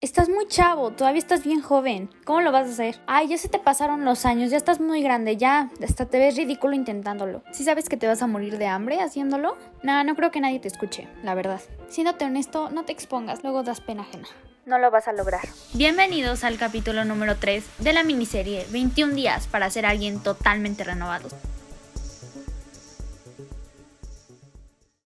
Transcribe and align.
Estás 0.00 0.28
muy 0.28 0.46
chavo, 0.46 0.92
todavía 0.92 1.18
estás 1.18 1.42
bien 1.42 1.60
joven. 1.60 2.08
¿Cómo 2.24 2.40
lo 2.40 2.52
vas 2.52 2.68
a 2.68 2.70
hacer? 2.70 3.00
Ay, 3.08 3.26
ya 3.26 3.36
se 3.36 3.48
te 3.48 3.58
pasaron 3.58 4.04
los 4.04 4.26
años, 4.26 4.52
ya 4.52 4.56
estás 4.56 4.78
muy 4.78 5.02
grande, 5.02 5.36
ya. 5.36 5.70
Hasta 5.82 6.06
te 6.06 6.20
ves 6.20 6.36
ridículo 6.36 6.76
intentándolo. 6.76 7.42
¿Sí 7.50 7.64
sabes 7.64 7.88
que 7.88 7.96
te 7.96 8.06
vas 8.06 8.22
a 8.22 8.28
morir 8.28 8.58
de 8.58 8.68
hambre 8.68 9.00
haciéndolo? 9.00 9.56
Nah, 9.82 10.04
no 10.04 10.14
creo 10.14 10.30
que 10.30 10.40
nadie 10.40 10.60
te 10.60 10.68
escuche, 10.68 11.08
la 11.24 11.34
verdad. 11.34 11.60
Siéndote 11.88 12.24
honesto, 12.26 12.70
no 12.70 12.84
te 12.84 12.92
expongas, 12.92 13.42
luego 13.42 13.64
das 13.64 13.80
pena 13.80 14.02
ajena. 14.02 14.28
No 14.66 14.78
lo 14.78 14.88
vas 14.92 15.08
a 15.08 15.12
lograr. 15.12 15.42
Bienvenidos 15.74 16.44
al 16.44 16.58
capítulo 16.58 17.04
número 17.04 17.34
3 17.34 17.64
de 17.78 17.92
la 17.92 18.04
miniserie 18.04 18.66
21 18.70 19.14
días 19.14 19.48
para 19.48 19.68
ser 19.68 19.84
alguien 19.84 20.22
totalmente 20.22 20.84
renovado. 20.84 21.28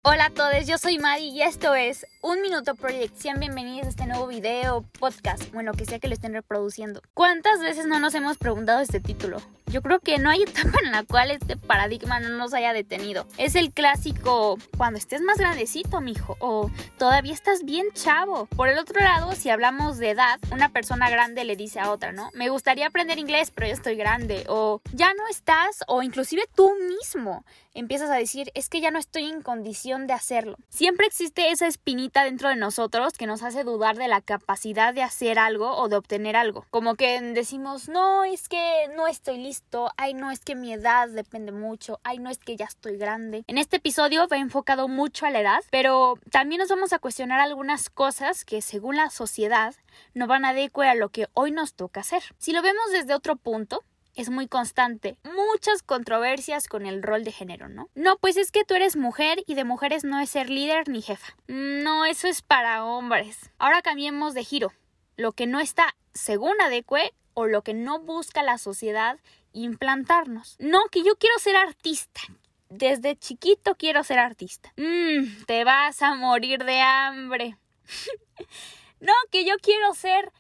Hola 0.04 0.26
a 0.26 0.30
todos, 0.32 0.66
yo 0.66 0.80
soy 0.80 0.98
Madi 0.98 1.30
y 1.30 1.44
esto 1.44 1.76
es 1.76 2.08
Un 2.24 2.42
Minuto 2.42 2.74
Project. 2.74 3.16
Sean 3.18 3.40
bienvenidos 3.40 3.86
a 3.86 3.90
este 3.90 4.08
nuevo 4.08 4.26
video, 4.26 4.84
podcast, 5.00 5.52
bueno, 5.54 5.74
que 5.74 5.86
sea 5.86 6.00
que 6.00 6.08
lo 6.08 6.16
estén 6.16 6.34
reproduciendo. 6.34 7.04
¿Cuántas 7.14 7.60
veces 7.60 7.86
no 7.86 8.00
nos 8.00 8.16
hemos 8.16 8.40
preguntado 8.40 8.80
este 8.80 9.00
título? 9.00 9.38
Yo 9.68 9.84
creo 9.84 10.00
que 10.00 10.18
no 10.18 10.32
hay 10.32 10.42
etapa 10.48 10.80
en 10.84 10.92
la 10.92 11.04
cual 11.04 11.30
este 11.30 11.56
paradigma 11.56 12.20
no 12.20 12.30
nos 12.30 12.54
haya 12.56 12.74
detenido. 12.74 13.28
Es 13.38 13.54
el 13.54 13.72
clásico 13.72 14.58
cuando 14.76 14.98
estés 14.98 15.22
más 15.22 15.38
grandecito, 15.38 16.02
mijo, 16.02 16.36
o 16.40 16.72
todavía 16.98 17.34
estás 17.34 17.64
bien 17.64 17.86
chavo. 17.94 18.48
Por 18.48 18.70
el 18.70 18.80
otro 18.80 19.00
lado, 19.00 19.34
si 19.34 19.52
hablamos 19.52 20.00
de 20.00 20.10
edad, 20.10 20.40
una 20.52 20.70
persona 20.70 21.12
grande 21.12 21.46
le 21.46 21.56
dice 21.56 21.80
a 21.80 21.92
otra, 21.92 22.12
¿no? 22.12 22.32
Me 22.34 22.50
gustaría 22.50 22.88
aprender 22.88 23.20
inglés, 23.20 23.52
pero 23.52 23.68
ya 23.68 23.74
estoy 23.74 23.96
grande, 23.98 24.46
o 24.50 24.82
ya 24.94 25.14
no 25.14 25.28
estás, 25.30 25.84
o 25.88 26.02
inclusive 26.02 26.50
tú 26.56 26.72
mismo 26.90 27.46
empiezas 27.74 28.10
a 28.10 28.16
decir, 28.16 28.52
es 28.56 28.68
que 28.68 28.82
ya 28.82 28.92
no 28.92 29.00
estoy 29.00 29.26
en 29.26 29.42
condición 29.42 29.91
de 30.00 30.14
hacerlo. 30.14 30.56
Siempre 30.70 31.06
existe 31.06 31.52
esa 31.52 31.68
espinita 31.68 32.24
dentro 32.24 32.50
de 32.50 32.56
nosotros 32.56 33.14
que 33.14 33.28
nos 33.28 33.44
hace 33.44 33.64
dudar 33.64 33.98
de 33.98 34.08
la 34.08 34.22
capacidad 34.22 34.94
de 34.94 35.04
hacer 35.04 35.38
algo 35.38 35.76
o 35.76 35.90
de 35.90 35.98
obtener 35.98 36.36
algo. 36.36 36.66
Como 36.70 36.96
que 36.96 37.20
decimos, 37.22 37.90
no, 37.90 38.24
es 38.24 38.48
que 38.48 38.88
no 38.96 39.08
estoy 39.08 39.38
listo, 39.38 39.92
ay, 39.98 40.14
no, 40.14 40.32
es 40.32 40.40
que 40.40 40.56
mi 40.56 40.74
edad 40.74 41.10
depende 41.10 41.52
mucho, 41.52 42.00
ay, 42.04 42.20
no, 42.20 42.30
es 42.30 42.38
que 42.38 42.56
ya 42.56 42.66
estoy 42.66 42.98
grande. 42.98 43.44
En 43.48 43.58
este 43.58 43.78
episodio 43.78 44.28
va 44.28 44.38
enfocado 44.38 44.88
mucho 44.88 45.26
a 45.26 45.30
la 45.30 45.42
edad, 45.42 45.64
pero 45.72 46.18
también 46.32 46.60
nos 46.60 46.70
vamos 46.70 46.94
a 46.94 47.00
cuestionar 47.00 47.40
algunas 47.40 47.90
cosas 47.90 48.46
que 48.46 48.62
según 48.62 48.96
la 48.96 49.10
sociedad 49.10 49.76
no 50.14 50.28
van 50.28 50.46
a 50.46 50.50
adecuar 50.50 50.88
a 50.88 50.96
lo 50.96 51.10
que 51.10 51.28
hoy 51.34 51.52
nos 51.52 51.74
toca 51.74 52.00
hacer. 52.00 52.24
Si 52.38 52.54
lo 52.54 52.62
vemos 52.62 52.92
desde 52.92 53.14
otro 53.14 53.36
punto, 53.36 53.84
es 54.16 54.30
muy 54.30 54.48
constante. 54.48 55.18
Muchas 55.24 55.84
controversias 55.84 56.68
con 56.68 56.86
el 56.86 57.04
rol 57.04 57.24
de 57.24 57.32
género, 57.32 57.70
¿no? 57.70 57.90
No, 57.96 58.18
pues 58.18 58.38
es 58.38 58.52
que 58.52 58.64
tú 58.64 58.74
eres 58.74 58.96
mujer 58.96 59.44
y 59.48 59.56
de 59.56 59.64
mujeres 59.64 60.04
no 60.04 60.20
es 60.20 60.30
ser 60.30 60.50
líder 60.50 60.88
ni 60.88 61.02
jefa. 61.02 61.36
No, 61.48 62.06
eso 62.06 62.28
es 62.28 62.42
para 62.42 62.84
hombres. 62.86 63.52
Ahora 63.58 63.82
cambiemos 63.82 64.34
de 64.34 64.44
giro. 64.44 64.72
Lo 65.18 65.32
que 65.32 65.48
no 65.48 65.60
está 65.60 65.96
según 66.14 66.60
adecue 66.62 67.14
o 67.34 67.48
lo 67.48 67.62
que 67.62 67.74
no 67.74 68.00
busca 68.00 68.44
la 68.44 68.58
sociedad 68.58 69.20
implantarnos. 69.54 70.56
No, 70.60 70.80
que 70.92 71.04
yo 71.04 71.16
quiero 71.18 71.38
ser 71.40 71.56
artista. 71.56 72.22
Desde 72.70 73.18
chiquito 73.18 73.76
quiero 73.76 74.04
ser 74.04 74.20
artista. 74.20 74.74
Mmm, 74.78 75.44
te 75.46 75.64
vas 75.64 76.02
a 76.02 76.16
morir 76.16 76.64
de 76.64 76.80
hambre. 76.80 77.58
no, 79.00 79.14
que 79.30 79.46
yo 79.46 79.56
quiero 79.62 79.94
ser 79.94 80.32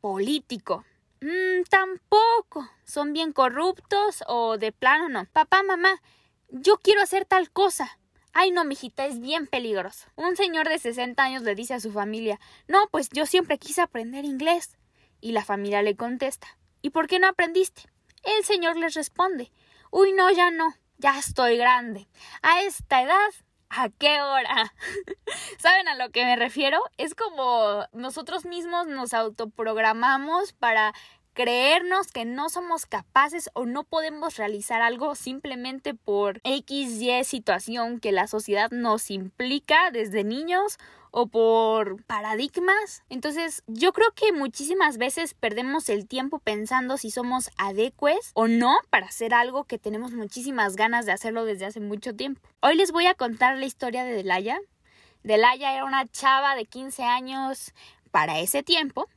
político. 0.00 0.84
Mmm, 1.20 1.64
tampoco. 1.68 2.68
Son 2.84 3.12
bien 3.12 3.32
corruptos 3.32 4.22
o 4.26 4.58
de 4.58 4.72
plano 4.72 5.08
no. 5.08 5.26
Papá, 5.26 5.62
mamá, 5.62 6.00
yo 6.48 6.78
quiero 6.78 7.02
hacer 7.02 7.24
tal 7.24 7.50
cosa. 7.50 7.98
Ay, 8.32 8.50
no, 8.50 8.64
mijita, 8.64 9.06
es 9.06 9.20
bien 9.20 9.46
peligroso. 9.46 10.06
Un 10.14 10.36
señor 10.36 10.68
de 10.68 10.78
60 10.78 11.22
años 11.22 11.42
le 11.42 11.54
dice 11.54 11.74
a 11.74 11.80
su 11.80 11.92
familia, 11.92 12.38
no, 12.68 12.86
pues 12.90 13.08
yo 13.10 13.26
siempre 13.26 13.58
quise 13.58 13.80
aprender 13.80 14.24
inglés. 14.24 14.76
Y 15.20 15.32
la 15.32 15.44
familia 15.44 15.82
le 15.82 15.96
contesta, 15.96 16.46
¿y 16.80 16.90
por 16.90 17.08
qué 17.08 17.18
no 17.18 17.26
aprendiste? 17.26 17.82
El 18.22 18.44
señor 18.44 18.76
les 18.76 18.94
responde, 18.94 19.50
uy, 19.90 20.12
no, 20.12 20.30
ya 20.30 20.52
no, 20.52 20.74
ya 20.98 21.18
estoy 21.18 21.56
grande. 21.56 22.06
A 22.42 22.62
esta 22.62 23.02
edad 23.02 23.30
¿A 23.70 23.90
qué 23.90 24.22
hora? 24.22 24.72
¿Saben 25.58 25.88
a 25.88 25.94
lo 25.94 26.10
que 26.10 26.24
me 26.24 26.36
refiero? 26.36 26.80
Es 26.96 27.14
como 27.14 27.84
nosotros 27.92 28.46
mismos 28.46 28.86
nos 28.86 29.12
autoprogramamos 29.12 30.54
para 30.54 30.94
creernos 31.38 32.10
que 32.10 32.24
no 32.24 32.48
somos 32.48 32.84
capaces 32.84 33.48
o 33.54 33.64
no 33.64 33.84
podemos 33.84 34.36
realizar 34.36 34.82
algo 34.82 35.14
simplemente 35.14 35.94
por 35.94 36.40
X, 36.42 37.00
Y 37.00 37.22
situación 37.22 38.00
que 38.00 38.10
la 38.10 38.26
sociedad 38.26 38.72
nos 38.72 39.08
implica 39.12 39.92
desde 39.92 40.24
niños 40.24 40.78
o 41.12 41.28
por 41.28 42.02
paradigmas. 42.06 43.04
Entonces, 43.08 43.62
yo 43.68 43.92
creo 43.92 44.10
que 44.16 44.32
muchísimas 44.32 44.98
veces 44.98 45.34
perdemos 45.34 45.88
el 45.90 46.08
tiempo 46.08 46.40
pensando 46.40 46.96
si 46.96 47.12
somos 47.12 47.50
adecues 47.56 48.32
o 48.34 48.48
no 48.48 48.76
para 48.90 49.06
hacer 49.06 49.32
algo 49.32 49.62
que 49.62 49.78
tenemos 49.78 50.10
muchísimas 50.14 50.74
ganas 50.74 51.06
de 51.06 51.12
hacerlo 51.12 51.44
desde 51.44 51.66
hace 51.66 51.78
mucho 51.78 52.16
tiempo. 52.16 52.40
Hoy 52.62 52.74
les 52.74 52.90
voy 52.90 53.06
a 53.06 53.14
contar 53.14 53.56
la 53.56 53.66
historia 53.66 54.02
de 54.02 54.12
Delaya. 54.12 54.58
Delaya 55.22 55.72
era 55.72 55.84
una 55.84 56.04
chava 56.08 56.56
de 56.56 56.64
15 56.64 57.04
años 57.04 57.74
para 58.10 58.40
ese 58.40 58.64
tiempo 58.64 59.08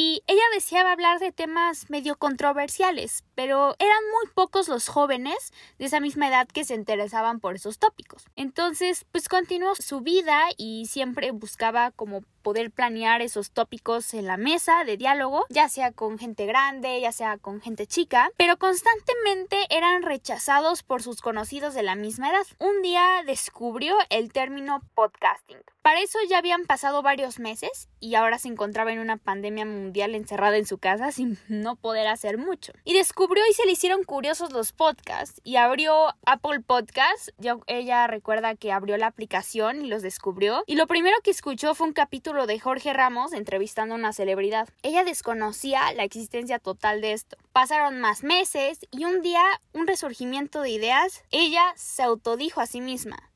y 0.00 0.22
ella 0.28 0.44
deseaba 0.54 0.92
hablar 0.92 1.18
de 1.18 1.32
temas 1.32 1.90
medio 1.90 2.14
controversiales, 2.14 3.24
pero 3.38 3.76
eran 3.78 4.02
muy 4.10 4.32
pocos 4.34 4.66
los 4.66 4.88
jóvenes 4.88 5.52
de 5.78 5.84
esa 5.84 6.00
misma 6.00 6.26
edad 6.26 6.48
que 6.48 6.64
se 6.64 6.74
interesaban 6.74 7.38
por 7.38 7.54
esos 7.54 7.78
tópicos. 7.78 8.24
Entonces, 8.34 9.06
pues 9.12 9.28
continuó 9.28 9.76
su 9.76 10.00
vida 10.00 10.46
y 10.56 10.86
siempre 10.86 11.30
buscaba 11.30 11.92
como 11.92 12.22
poder 12.42 12.72
planear 12.72 13.22
esos 13.22 13.52
tópicos 13.52 14.12
en 14.14 14.26
la 14.26 14.38
mesa 14.38 14.82
de 14.82 14.96
diálogo, 14.96 15.44
ya 15.50 15.68
sea 15.68 15.92
con 15.92 16.18
gente 16.18 16.46
grande, 16.46 17.00
ya 17.00 17.12
sea 17.12 17.38
con 17.38 17.60
gente 17.60 17.86
chica, 17.86 18.30
pero 18.36 18.56
constantemente 18.56 19.56
eran 19.70 20.02
rechazados 20.02 20.82
por 20.82 21.02
sus 21.02 21.20
conocidos 21.20 21.74
de 21.74 21.84
la 21.84 21.94
misma 21.94 22.30
edad. 22.30 22.46
Un 22.58 22.82
día 22.82 23.22
descubrió 23.24 23.96
el 24.10 24.32
término 24.32 24.82
podcasting. 24.94 25.58
Para 25.82 26.00
eso 26.00 26.18
ya 26.28 26.38
habían 26.38 26.64
pasado 26.66 27.02
varios 27.02 27.38
meses 27.38 27.88
y 28.00 28.14
ahora 28.14 28.38
se 28.38 28.48
encontraba 28.48 28.92
en 28.92 28.98
una 28.98 29.16
pandemia 29.16 29.64
mundial 29.64 30.14
encerrada 30.14 30.56
en 30.56 30.66
su 30.66 30.78
casa 30.78 31.12
sin 31.12 31.38
no 31.48 31.76
poder 31.76 32.08
hacer 32.08 32.36
mucho. 32.36 32.72
Y 32.84 32.94
descubrió 32.94 33.27
y 33.48 33.52
se 33.52 33.66
le 33.66 33.72
hicieron 33.72 34.04
curiosos 34.04 34.52
los 34.52 34.72
podcasts 34.72 35.40
y 35.44 35.56
abrió 35.56 36.08
Apple 36.26 36.60
Podcasts. 36.60 37.32
ella 37.66 38.06
recuerda 38.06 38.56
que 38.56 38.72
abrió 38.72 38.96
la 38.96 39.06
aplicación 39.06 39.84
y 39.84 39.88
los 39.88 40.02
descubrió 40.02 40.64
y 40.66 40.76
lo 40.76 40.86
primero 40.86 41.16
que 41.22 41.30
escuchó 41.30 41.74
fue 41.74 41.86
un 41.86 41.92
capítulo 41.92 42.46
de 42.46 42.58
Jorge 42.58 42.92
Ramos 42.92 43.32
entrevistando 43.32 43.94
a 43.94 43.98
una 43.98 44.12
celebridad. 44.12 44.68
Ella 44.82 45.04
desconocía 45.04 45.92
la 45.92 46.04
existencia 46.04 46.58
total 46.58 47.00
de 47.00 47.12
esto. 47.12 47.36
Pasaron 47.52 48.00
más 48.00 48.22
meses 48.22 48.80
y 48.90 49.04
un 49.04 49.20
día, 49.22 49.42
un 49.72 49.86
resurgimiento 49.86 50.62
de 50.62 50.70
ideas, 50.70 51.22
ella 51.30 51.72
se 51.76 52.02
autodijo 52.02 52.60
a 52.60 52.66
sí 52.66 52.80
misma. 52.80 53.27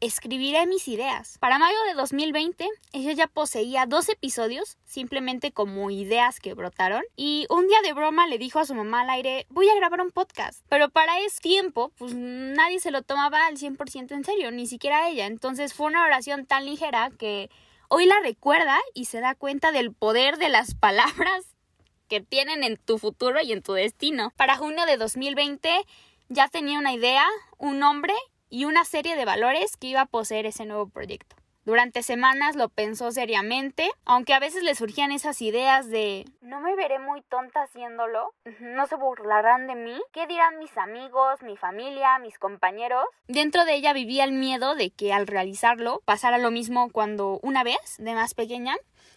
Escribiré 0.00 0.66
mis 0.66 0.88
ideas. 0.88 1.38
Para 1.38 1.58
mayo 1.58 1.78
de 1.88 1.94
2020, 1.94 2.68
ella 2.92 3.12
ya 3.12 3.26
poseía 3.26 3.86
dos 3.86 4.08
episodios, 4.08 4.76
simplemente 4.84 5.52
como 5.52 5.90
ideas 5.90 6.38
que 6.40 6.54
brotaron, 6.54 7.02
y 7.16 7.46
un 7.48 7.66
día 7.66 7.80
de 7.82 7.92
broma 7.92 8.26
le 8.26 8.38
dijo 8.38 8.58
a 8.58 8.66
su 8.66 8.74
mamá 8.74 9.00
al 9.00 9.10
aire, 9.10 9.46
voy 9.48 9.68
a 9.68 9.74
grabar 9.74 10.00
un 10.00 10.10
podcast. 10.10 10.64
Pero 10.68 10.90
para 10.90 11.18
ese 11.20 11.40
tiempo, 11.40 11.92
pues 11.96 12.14
nadie 12.14 12.80
se 12.80 12.90
lo 12.90 13.02
tomaba 13.02 13.46
al 13.46 13.56
100% 13.56 14.12
en 14.12 14.24
serio, 14.24 14.50
ni 14.50 14.66
siquiera 14.66 15.08
ella. 15.08 15.26
Entonces 15.26 15.74
fue 15.74 15.86
una 15.86 16.04
oración 16.04 16.46
tan 16.46 16.66
ligera 16.66 17.10
que 17.18 17.50
Hoy 17.88 18.06
la 18.06 18.18
recuerda 18.20 18.76
y 18.94 19.04
se 19.04 19.20
da 19.20 19.36
cuenta 19.36 19.70
del 19.70 19.92
poder 19.94 20.38
de 20.38 20.48
las 20.48 20.74
palabras 20.80 21.54
que 22.08 22.20
tienen 22.20 22.64
en 22.64 22.76
tu 22.76 22.98
futuro 22.98 23.40
y 23.42 23.52
en 23.52 23.62
tu 23.62 23.72
destino. 23.72 24.32
Para 24.36 24.56
junio 24.56 24.86
de 24.86 24.96
2020 24.96 25.70
ya 26.28 26.48
tenía 26.48 26.78
una 26.78 26.92
idea, 26.92 27.24
un 27.58 27.78
nombre 27.78 28.14
y 28.50 28.64
una 28.64 28.84
serie 28.84 29.16
de 29.16 29.24
valores 29.24 29.76
que 29.76 29.88
iba 29.88 30.02
a 30.02 30.06
poseer 30.06 30.46
ese 30.46 30.64
nuevo 30.66 30.88
proyecto. 30.88 31.36
Durante 31.66 32.04
semanas 32.04 32.54
lo 32.54 32.68
pensó 32.68 33.10
seriamente, 33.10 33.90
aunque 34.04 34.34
a 34.34 34.38
veces 34.38 34.62
le 34.62 34.76
surgían 34.76 35.10
esas 35.10 35.42
ideas 35.42 35.90
de 35.90 36.24
no 36.40 36.60
me 36.60 36.76
veré 36.76 37.00
muy 37.00 37.22
tonta 37.22 37.62
haciéndolo, 37.62 38.34
no 38.60 38.86
se 38.86 38.94
burlarán 38.94 39.66
de 39.66 39.74
mí, 39.74 40.00
¿qué 40.12 40.28
dirán 40.28 40.60
mis 40.60 40.78
amigos, 40.78 41.42
mi 41.42 41.56
familia, 41.56 42.20
mis 42.20 42.38
compañeros? 42.38 43.04
Dentro 43.26 43.64
de 43.64 43.74
ella 43.74 43.92
vivía 43.92 44.22
el 44.22 44.30
miedo 44.30 44.76
de 44.76 44.90
que 44.90 45.12
al 45.12 45.26
realizarlo 45.26 46.02
pasara 46.04 46.38
lo 46.38 46.52
mismo 46.52 46.88
cuando 46.92 47.40
una 47.42 47.64
vez, 47.64 47.96
de 47.98 48.14
más 48.14 48.34
pequeña, 48.34 48.76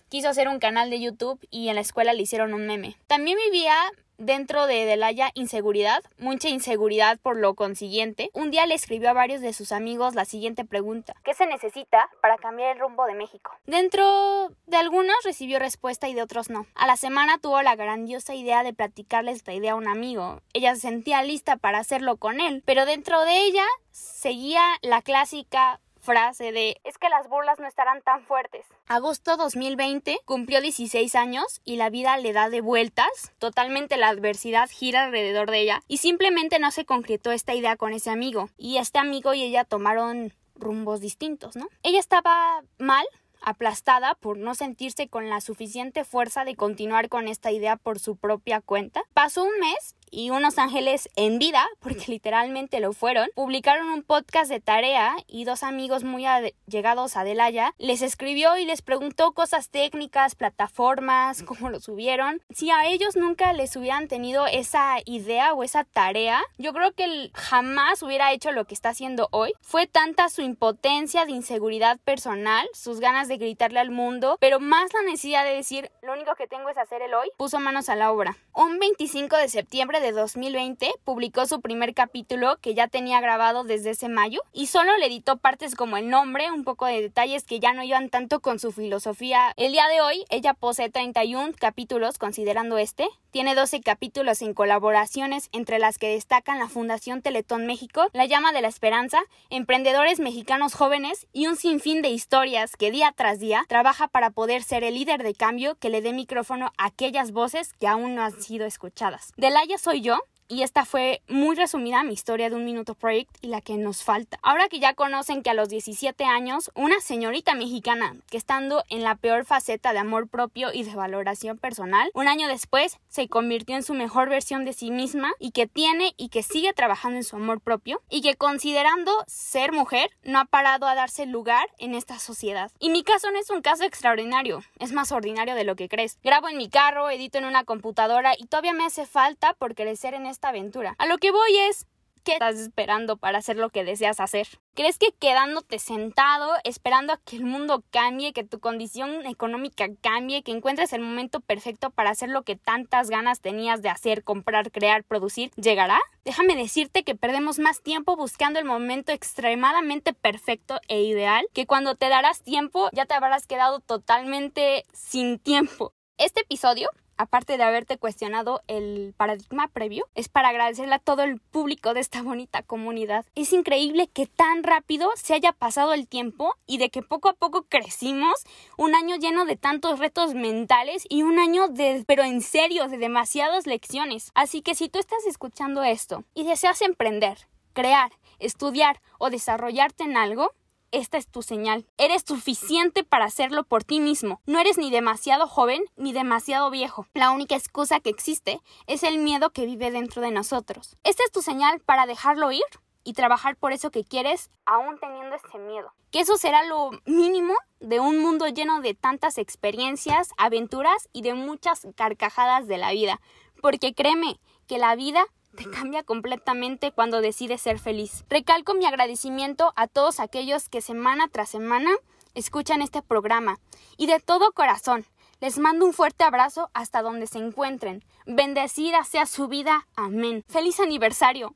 quiso 0.09 0.27
hacer 0.27 0.47
un 0.47 0.57
canal 0.57 0.89
de 0.89 0.99
YouTube 0.99 1.39
y 1.51 1.69
en 1.69 1.75
la 1.75 1.81
escuela 1.81 2.13
le 2.13 2.23
hicieron 2.23 2.55
un 2.55 2.65
meme. 2.65 2.97
También 3.05 3.37
vivía 3.45 3.75
dentro 4.19 4.67
de 4.67 4.85
Delaya 4.85 5.31
inseguridad, 5.33 6.03
mucha 6.19 6.49
inseguridad 6.49 7.17
por 7.19 7.37
lo 7.37 7.55
consiguiente, 7.55 8.29
un 8.33 8.51
día 8.51 8.67
le 8.67 8.75
escribió 8.75 9.09
a 9.09 9.13
varios 9.13 9.41
de 9.41 9.53
sus 9.53 9.71
amigos 9.71 10.13
la 10.13 10.25
siguiente 10.25 10.65
pregunta. 10.65 11.15
¿Qué 11.23 11.33
se 11.33 11.47
necesita 11.47 12.09
para 12.21 12.37
cambiar 12.37 12.75
el 12.75 12.79
rumbo 12.79 13.05
de 13.05 13.15
México? 13.15 13.51
Dentro 13.65 14.51
de 14.67 14.77
algunos 14.77 15.15
recibió 15.23 15.57
respuesta 15.57 16.07
y 16.07 16.13
de 16.13 16.21
otros 16.21 16.49
no. 16.49 16.67
A 16.75 16.85
la 16.85 16.97
semana 16.97 17.39
tuvo 17.39 17.61
la 17.61 17.75
grandiosa 17.75 18.35
idea 18.35 18.63
de 18.63 18.73
platicarle 18.73 19.31
esta 19.31 19.53
idea 19.53 19.71
a 19.71 19.75
un 19.75 19.87
amigo. 19.87 20.41
Ella 20.53 20.75
se 20.75 20.81
sentía 20.81 21.23
lista 21.23 21.57
para 21.57 21.79
hacerlo 21.79 22.17
con 22.17 22.41
él, 22.41 22.61
pero 22.65 22.85
dentro 22.85 23.21
de 23.21 23.37
ella 23.37 23.65
seguía 23.91 24.61
la 24.81 25.01
clásica 25.01 25.79
frase 26.01 26.51
de 26.51 26.79
es 26.83 26.97
que 26.97 27.09
las 27.09 27.27
burlas 27.27 27.59
no 27.59 27.67
estarán 27.67 28.01
tan 28.01 28.23
fuertes. 28.23 28.65
Agosto 28.87 29.37
2020 29.37 30.19
cumplió 30.25 30.61
16 30.61 31.15
años 31.15 31.61
y 31.63 31.75
la 31.75 31.89
vida 31.89 32.17
le 32.17 32.33
da 32.33 32.49
de 32.49 32.61
vueltas, 32.61 33.31
totalmente 33.37 33.97
la 33.97 34.09
adversidad 34.09 34.69
gira 34.69 35.05
alrededor 35.05 35.51
de 35.51 35.61
ella 35.61 35.81
y 35.87 35.97
simplemente 35.97 36.59
no 36.59 36.71
se 36.71 36.85
concretó 36.85 37.31
esta 37.31 37.53
idea 37.53 37.75
con 37.77 37.93
ese 37.93 38.09
amigo 38.09 38.49
y 38.57 38.77
este 38.77 38.99
amigo 38.99 39.33
y 39.33 39.43
ella 39.43 39.63
tomaron 39.63 40.33
rumbos 40.55 40.99
distintos, 40.99 41.55
¿no? 41.55 41.67
Ella 41.83 41.99
estaba 41.99 42.63
mal, 42.77 43.05
aplastada 43.41 44.15
por 44.15 44.37
no 44.37 44.55
sentirse 44.55 45.07
con 45.07 45.29
la 45.29 45.41
suficiente 45.41 46.03
fuerza 46.03 46.45
de 46.45 46.55
continuar 46.55 47.09
con 47.09 47.27
esta 47.27 47.51
idea 47.51 47.77
por 47.77 47.99
su 47.99 48.15
propia 48.15 48.61
cuenta. 48.61 49.03
Pasó 49.13 49.43
un 49.43 49.59
mes 49.59 49.95
y 50.11 50.29
unos 50.29 50.57
ángeles 50.57 51.09
en 51.15 51.39
vida, 51.39 51.65
porque 51.79 52.05
literalmente 52.07 52.79
lo 52.79 52.93
fueron, 52.93 53.29
publicaron 53.35 53.89
un 53.89 54.03
podcast 54.03 54.49
de 54.49 54.59
tarea 54.59 55.15
y 55.27 55.45
dos 55.45 55.63
amigos 55.63 56.03
muy 56.03 56.25
llegados 56.67 57.17
a 57.17 57.23
Delaya 57.23 57.73
les 57.77 58.01
escribió 58.01 58.57
y 58.57 58.65
les 58.65 58.81
preguntó 58.81 59.31
cosas 59.31 59.69
técnicas, 59.69 60.35
plataformas, 60.35 61.43
cómo 61.43 61.69
lo 61.69 61.79
subieron. 61.79 62.41
Si 62.49 62.71
a 62.71 62.85
ellos 62.87 63.15
nunca 63.15 63.53
les 63.53 63.75
hubieran 63.75 64.07
tenido 64.07 64.47
esa 64.47 64.97
idea 65.05 65.53
o 65.53 65.63
esa 65.63 65.83
tarea, 65.83 66.41
yo 66.57 66.73
creo 66.73 66.91
que 66.93 67.31
jamás 67.33 68.03
hubiera 68.03 68.31
hecho 68.31 68.51
lo 68.51 68.65
que 68.65 68.73
está 68.73 68.89
haciendo 68.89 69.27
hoy. 69.31 69.53
Fue 69.61 69.87
tanta 69.87 70.29
su 70.29 70.41
impotencia 70.41 71.25
de 71.25 71.31
inseguridad 71.31 71.99
personal, 71.99 72.67
sus 72.73 72.99
ganas 72.99 73.27
de 73.27 73.37
gritarle 73.37 73.79
al 73.79 73.91
mundo, 73.91 74.37
pero 74.39 74.59
más 74.59 74.93
la 74.93 75.01
necesidad 75.03 75.43
de 75.43 75.55
decir, 75.55 75.91
lo 76.01 76.13
único 76.13 76.35
que 76.35 76.47
tengo 76.47 76.69
es 76.69 76.77
hacer 76.77 77.01
el 77.01 77.13
hoy, 77.13 77.29
puso 77.37 77.59
manos 77.59 77.89
a 77.89 77.95
la 77.95 78.11
obra. 78.11 78.37
Un 78.53 78.79
25 78.79 79.37
de 79.37 79.47
septiembre 79.47 79.98
de 79.99 80.11
2020 80.11 80.91
publicó 81.03 81.45
su 81.45 81.61
primer 81.61 81.93
capítulo 81.93 82.57
que 82.61 82.73
ya 82.73 82.87
tenía 82.87 83.21
grabado 83.21 83.63
desde 83.63 83.91
ese 83.91 84.09
mayo 84.09 84.41
y 84.53 84.67
solo 84.67 84.95
le 84.97 85.07
editó 85.07 85.37
partes 85.37 85.75
como 85.75 85.97
el 85.97 86.09
nombre, 86.09 86.51
un 86.51 86.63
poco 86.63 86.85
de 86.85 87.01
detalles 87.01 87.43
que 87.43 87.59
ya 87.59 87.73
no 87.73 87.83
iban 87.83 88.09
tanto 88.09 88.39
con 88.39 88.59
su 88.59 88.71
filosofía. 88.71 89.53
El 89.57 89.71
día 89.71 89.87
de 89.87 90.01
hoy 90.01 90.25
ella 90.29 90.53
posee 90.53 90.89
31 90.89 91.53
capítulos 91.59 92.17
considerando 92.17 92.77
este, 92.77 93.07
tiene 93.31 93.53
12 93.53 93.81
capítulos 93.81 94.41
en 94.41 94.53
colaboraciones 94.53 95.49
entre 95.51 95.77
las 95.77 95.97
que 95.97 96.09
destacan 96.09 96.57
la 96.57 96.67
Fundación 96.67 97.21
Teletón 97.21 97.67
México, 97.67 98.07
La 98.13 98.25
Llama 98.25 98.51
de 98.51 98.61
la 98.61 98.67
Esperanza, 98.67 99.19
emprendedores 99.51 100.19
mexicanos 100.19 100.73
jóvenes 100.73 101.27
y 101.31 101.45
un 101.45 101.55
sinfín 101.55 102.01
de 102.01 102.09
historias 102.09 102.75
que 102.75 102.89
día 102.89 103.13
tras 103.15 103.39
día 103.39 103.65
trabaja 103.67 104.07
para 104.07 104.31
poder 104.31 104.63
ser 104.63 104.83
el 104.83 104.95
líder 104.95 105.21
de 105.21 105.35
cambio 105.35 105.75
que 105.75 105.89
le 105.89 106.01
dé 106.01 106.11
micrófono 106.11 106.71
a 106.77 106.87
aquellas 106.87 107.31
voces 107.31 107.73
que 107.73 107.87
aún 107.87 108.15
no 108.15 108.23
han 108.23 108.41
sido 108.41 108.65
escuchadas. 108.65 109.31
Delaya 109.37 109.77
soy 109.89 110.01
yo 110.01 110.19
y 110.49 110.63
esta 110.63 110.83
fue 110.83 111.21
muy 111.29 111.55
resumida 111.55 112.03
mi 112.03 112.13
historia 112.13 112.49
de 112.49 112.55
un 112.55 112.65
minuto 112.65 112.95
project 112.95 113.29
y 113.41 113.47
la 113.47 113.61
que 113.61 113.77
nos 113.77 114.03
falta. 114.03 114.39
Ahora 114.41 114.67
que 114.67 114.79
ya 114.79 114.95
conocen 114.95 115.43
que 115.43 115.51
a 115.51 115.53
los 115.53 115.69
17 115.69 116.25
años, 116.25 116.71
una 116.73 116.99
señorita 116.99 117.53
mexicana 117.53 118.15
que 118.29 118.37
estando 118.37 118.83
en 118.89 119.03
la 119.03 119.15
peor 119.15 119.45
faceta 119.45 119.93
de 119.93 119.99
amor 119.99 120.27
propio 120.27 120.73
y 120.73 120.83
de 120.83 120.95
valoración 120.95 121.59
personal, 121.59 122.09
un 122.15 122.27
año 122.27 122.47
después 122.47 122.99
se 123.07 123.27
convirtió 123.27 123.75
en 123.75 123.83
su 123.83 123.93
mejor 123.93 124.27
versión 124.29 124.65
de 124.65 124.73
sí 124.73 124.89
misma 124.89 125.31
y 125.39 125.51
que 125.51 125.67
tiene 125.67 126.13
y 126.17 126.29
que 126.29 126.41
sigue 126.41 126.73
trabajando 126.73 127.17
en 127.17 127.23
su 127.23 127.35
amor 127.35 127.61
propio 127.61 128.01
y 128.09 128.21
que 128.21 128.35
considerando 128.35 129.11
ser 129.27 129.71
mujer 129.71 130.09
no 130.23 130.39
ha 130.39 130.45
parado 130.45 130.87
a 130.87 130.95
darse 130.95 131.27
lugar 131.27 131.67
en 131.77 131.93
esta 131.93 132.17
sociedad. 132.17 132.71
Y 132.79 132.89
mi 132.89 133.03
caso 133.03 133.29
no 133.31 133.39
es 133.39 133.51
un 133.51 133.61
caso 133.61 133.83
extraordinario, 133.83 134.63
es 134.79 134.93
más 134.93 135.11
ordinario 135.11 135.53
de 135.53 135.63
lo 135.63 135.75
que 135.75 135.89
crees. 135.89 136.17
Grabo 136.23 136.49
en 136.49 136.57
mi 136.57 136.69
carro, 136.69 137.11
edito 137.11 137.37
en 137.37 137.45
una 137.45 137.65
computadora 137.65 138.33
y 138.35 138.47
todavía 138.47 138.73
me 138.73 138.85
hace 138.85 139.05
falta 139.05 139.53
por 139.53 139.75
crecer 139.75 140.15
en 140.15 140.25
esta 140.39 140.49
aventura. 140.49 140.95
A 140.97 141.05
lo 141.05 141.17
que 141.17 141.31
voy 141.31 141.57
es, 141.69 141.85
¿qué 142.23 142.31
estás 142.33 142.55
esperando 142.55 143.17
para 143.17 143.39
hacer 143.39 143.57
lo 143.57 143.69
que 143.71 143.83
deseas 143.83 144.21
hacer? 144.21 144.47
¿Crees 144.73 144.97
que 144.97 145.11
quedándote 145.11 145.79
sentado, 145.79 146.53
esperando 146.63 147.11
a 147.11 147.17
que 147.17 147.35
el 147.35 147.43
mundo 147.43 147.83
cambie, 147.91 148.31
que 148.31 148.45
tu 148.45 148.61
condición 148.61 149.25
económica 149.25 149.87
cambie, 149.99 150.41
que 150.41 150.53
encuentres 150.53 150.93
el 150.93 151.01
momento 151.01 151.41
perfecto 151.41 151.89
para 151.89 152.11
hacer 152.11 152.29
lo 152.29 152.43
que 152.43 152.55
tantas 152.55 153.09
ganas 153.09 153.41
tenías 153.41 153.81
de 153.81 153.89
hacer, 153.89 154.23
comprar, 154.23 154.71
crear, 154.71 155.03
producir, 155.03 155.51
llegará? 155.57 155.99
Déjame 156.23 156.55
decirte 156.55 157.03
que 157.03 157.15
perdemos 157.15 157.59
más 157.59 157.81
tiempo 157.81 158.15
buscando 158.15 158.59
el 158.59 158.65
momento 158.65 159.11
extremadamente 159.11 160.13
perfecto 160.13 160.79
e 160.87 161.01
ideal, 161.01 161.45
que 161.53 161.65
cuando 161.65 161.95
te 161.95 162.07
darás 162.07 162.43
tiempo 162.43 162.89
ya 162.93 163.05
te 163.05 163.13
habrás 163.13 163.45
quedado 163.45 163.81
totalmente 163.81 164.85
sin 164.93 165.37
tiempo. 165.37 165.91
Este 166.17 166.41
episodio 166.41 166.89
aparte 167.19 167.57
de 167.57 167.63
haberte 167.63 167.97
cuestionado 167.97 168.61
el 168.67 169.13
paradigma 169.17 169.67
previo, 169.67 170.07
es 170.15 170.29
para 170.29 170.49
agradecerle 170.49 170.95
a 170.95 170.99
todo 170.99 171.23
el 171.23 171.39
público 171.39 171.93
de 171.93 171.99
esta 171.99 172.23
bonita 172.23 172.63
comunidad. 172.63 173.25
Es 173.35 173.51
increíble 173.51 174.07
que 174.07 174.25
tan 174.25 174.63
rápido 174.63 175.11
se 175.15 175.33
haya 175.33 175.51
pasado 175.51 175.93
el 175.93 176.07
tiempo 176.07 176.55
y 176.65 176.77
de 176.77 176.89
que 176.89 177.03
poco 177.03 177.27
a 177.27 177.33
poco 177.33 177.63
crecimos, 177.63 178.35
un 178.77 178.95
año 178.95 179.17
lleno 179.17 179.45
de 179.45 179.57
tantos 179.57 179.99
retos 179.99 180.33
mentales 180.33 181.05
y 181.09 181.23
un 181.23 181.39
año 181.39 181.67
de, 181.67 182.05
pero 182.07 182.23
en 182.23 182.41
serio, 182.41 182.87
de 182.87 182.97
demasiadas 182.97 183.67
lecciones. 183.67 184.31
Así 184.33 184.61
que 184.61 184.73
si 184.73 184.87
tú 184.87 184.97
estás 184.97 185.25
escuchando 185.27 185.83
esto 185.83 186.23
y 186.33 186.45
deseas 186.45 186.81
emprender, 186.81 187.49
crear, 187.73 188.11
estudiar 188.39 189.01
o 189.17 189.29
desarrollarte 189.29 190.05
en 190.05 190.15
algo, 190.15 190.53
esta 190.91 191.17
es 191.17 191.27
tu 191.27 191.41
señal. 191.41 191.85
Eres 191.97 192.23
suficiente 192.25 193.03
para 193.03 193.25
hacerlo 193.25 193.63
por 193.63 193.83
ti 193.83 193.99
mismo. 193.99 194.41
No 194.45 194.59
eres 194.59 194.77
ni 194.77 194.91
demasiado 194.91 195.47
joven 195.47 195.83
ni 195.95 196.13
demasiado 196.13 196.69
viejo. 196.69 197.07
La 197.13 197.31
única 197.31 197.55
excusa 197.55 197.99
que 197.99 198.09
existe 198.09 198.59
es 198.87 199.03
el 199.03 199.19
miedo 199.19 199.51
que 199.51 199.65
vive 199.65 199.91
dentro 199.91 200.21
de 200.21 200.31
nosotros. 200.31 200.97
Esta 201.03 201.23
es 201.23 201.31
tu 201.31 201.41
señal 201.41 201.79
para 201.79 202.05
dejarlo 202.05 202.51
ir 202.51 202.63
y 203.03 203.13
trabajar 203.13 203.55
por 203.55 203.71
eso 203.71 203.91
que 203.91 204.03
quieres 204.03 204.51
aún 204.65 204.99
teniendo 204.99 205.35
ese 205.35 205.57
miedo. 205.57 205.93
Que 206.11 206.19
eso 206.21 206.37
será 206.37 206.63
lo 206.65 206.91
mínimo 207.05 207.53
de 207.79 207.99
un 207.99 208.19
mundo 208.19 208.47
lleno 208.47 208.81
de 208.81 208.93
tantas 208.93 209.37
experiencias, 209.37 210.29
aventuras 210.37 211.09
y 211.13 211.21
de 211.21 211.33
muchas 211.33 211.87
carcajadas 211.95 212.67
de 212.67 212.77
la 212.77 212.91
vida. 212.91 213.21
Porque 213.61 213.93
créeme 213.93 214.39
que 214.67 214.77
la 214.77 214.95
vida 214.95 215.25
te 215.55 215.69
cambia 215.69 216.03
completamente 216.03 216.91
cuando 216.91 217.21
decides 217.21 217.61
ser 217.61 217.79
feliz. 217.79 218.25
Recalco 218.29 218.73
mi 218.73 218.85
agradecimiento 218.85 219.73
a 219.75 219.87
todos 219.87 220.19
aquellos 220.19 220.69
que 220.69 220.81
semana 220.81 221.27
tras 221.27 221.49
semana 221.49 221.91
escuchan 222.35 222.81
este 222.81 223.01
programa 223.01 223.59
y 223.97 224.07
de 224.07 224.19
todo 224.19 224.51
corazón 224.51 225.05
les 225.41 225.57
mando 225.57 225.85
un 225.85 225.93
fuerte 225.93 226.25
abrazo 226.25 226.69
hasta 226.73 227.01
donde 227.01 227.25
se 227.25 227.39
encuentren. 227.39 228.03
Bendecida 228.25 229.05
sea 229.05 229.25
su 229.25 229.47
vida. 229.47 229.87
Amén. 229.95 230.43
Feliz 230.49 230.81
aniversario. 230.81 231.55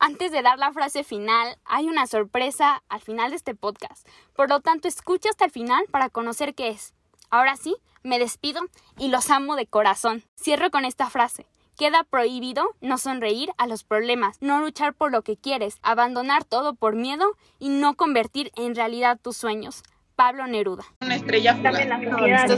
Antes 0.00 0.32
de 0.32 0.40
dar 0.40 0.58
la 0.58 0.72
frase 0.72 1.04
final, 1.04 1.58
hay 1.64 1.86
una 1.88 2.06
sorpresa 2.06 2.82
al 2.88 3.02
final 3.02 3.30
de 3.30 3.36
este 3.36 3.54
podcast. 3.54 4.08
Por 4.34 4.48
lo 4.48 4.60
tanto, 4.60 4.88
escucha 4.88 5.28
hasta 5.28 5.44
el 5.44 5.50
final 5.50 5.84
para 5.90 6.08
conocer 6.08 6.54
qué 6.54 6.68
es. 6.68 6.94
Ahora 7.28 7.56
sí, 7.56 7.76
me 8.02 8.18
despido 8.18 8.62
y 8.96 9.08
los 9.08 9.28
amo 9.30 9.56
de 9.56 9.66
corazón. 9.66 10.24
Cierro 10.40 10.70
con 10.70 10.86
esta 10.86 11.10
frase. 11.10 11.46
Queda 11.78 12.02
prohibido 12.02 12.74
no 12.80 12.98
sonreír 12.98 13.52
a 13.56 13.68
los 13.68 13.84
problemas, 13.84 14.36
no 14.40 14.60
luchar 14.60 14.94
por 14.94 15.12
lo 15.12 15.22
que 15.22 15.36
quieres, 15.36 15.78
abandonar 15.82 16.42
todo 16.42 16.74
por 16.74 16.96
miedo 16.96 17.36
y 17.60 17.68
no 17.68 17.94
convertir 17.94 18.50
en 18.56 18.74
realidad 18.74 19.16
tus 19.22 19.36
sueños. 19.36 19.84
Pablo 20.18 20.48
Neruda. 20.48 20.82
Una 21.00 21.14
estrella 21.14 21.54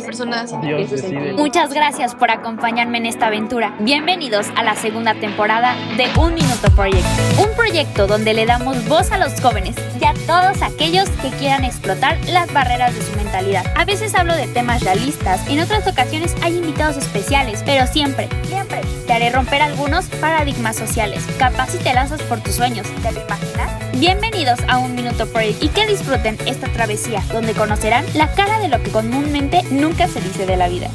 personas. 0.02 0.50
Muchas 1.36 1.74
gracias 1.74 2.14
por 2.14 2.30
acompañarme 2.30 2.96
en 2.96 3.04
esta 3.04 3.26
aventura. 3.26 3.76
Bienvenidos 3.80 4.46
a 4.56 4.62
la 4.62 4.76
segunda 4.76 5.12
temporada 5.16 5.74
de 5.98 6.08
Un 6.18 6.32
Minuto 6.36 6.70
Project. 6.74 7.04
Un 7.38 7.54
proyecto 7.54 8.06
donde 8.06 8.32
le 8.32 8.46
damos 8.46 8.88
voz 8.88 9.12
a 9.12 9.18
los 9.18 9.38
jóvenes 9.42 9.76
y 10.00 10.04
a 10.06 10.14
todos 10.26 10.62
aquellos 10.62 11.06
que 11.20 11.28
quieran 11.32 11.64
explotar 11.64 12.16
las 12.30 12.50
barreras 12.50 12.94
de 12.94 13.02
su 13.02 13.14
mentalidad. 13.16 13.66
A 13.76 13.84
veces 13.84 14.14
hablo 14.14 14.34
de 14.34 14.46
temas 14.46 14.82
realistas, 14.82 15.46
en 15.46 15.60
otras 15.60 15.86
ocasiones 15.86 16.34
hay 16.40 16.56
invitados 16.56 16.96
especiales, 16.96 17.62
pero 17.66 17.86
siempre, 17.86 18.30
siempre 18.44 18.80
te 19.06 19.12
haré 19.12 19.28
romper 19.28 19.60
algunos 19.60 20.06
paradigmas 20.06 20.76
sociales. 20.76 21.26
Capaz 21.38 21.72
si 21.72 21.78
te 21.78 21.92
lanzas 21.92 22.22
por 22.22 22.40
tus 22.40 22.54
sueños, 22.54 22.86
¿te 23.02 23.12
lo 23.12 23.20
imaginas? 23.22 23.70
Bienvenidos 23.98 24.60
a 24.66 24.78
Un 24.78 24.94
Minuto 24.94 25.26
Project 25.26 25.62
y 25.62 25.68
que 25.68 25.86
disfruten 25.86 26.38
esta 26.46 26.68
travesía 26.68 27.20
donde 27.50 27.58
conocerán 27.58 28.04
la 28.14 28.32
cara 28.34 28.60
de 28.60 28.68
lo 28.68 28.80
que 28.82 28.90
comúnmente 28.90 29.62
nunca 29.70 30.06
se 30.06 30.20
dice 30.20 30.46
de 30.46 30.56
la 30.56 30.68
vida. 30.68 30.88